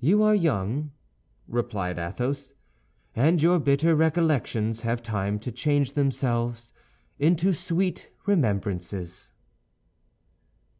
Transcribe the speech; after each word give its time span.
"You 0.00 0.24
are 0.24 0.34
young," 0.34 0.90
replied 1.46 1.96
Athos; 1.96 2.54
"and 3.14 3.40
your 3.40 3.60
bitter 3.60 3.94
recollections 3.94 4.80
have 4.80 5.00
time 5.00 5.38
to 5.38 5.52
change 5.52 5.92
themselves 5.92 6.72
into 7.20 7.52
sweet 7.52 8.10
remembrances." 8.26 9.30